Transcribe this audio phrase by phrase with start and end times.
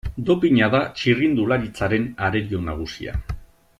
[0.27, 3.15] Dopina da txirrindularitzaren arerio nagusia.